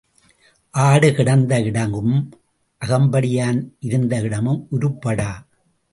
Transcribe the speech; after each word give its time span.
ஆடு 0.73 1.13
கிடந்த 1.13 1.59
இடமும் 1.61 2.29
அகம்படியான் 2.81 3.59
இருந்த 3.79 4.19
இடமும் 4.19 4.67
உருப்படா. 4.71 5.31